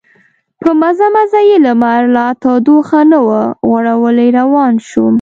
[0.61, 5.09] په مزه مزه چې لمر لا تودوخه نه وه غوړولې روان شوم.